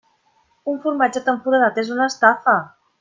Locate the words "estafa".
2.15-2.57